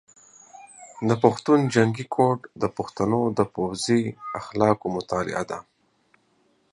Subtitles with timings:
[1.07, 4.01] د پښتون جنګي کوډ د پښتنو د پوځي
[4.39, 5.59] اخلاقو مطالعه ده.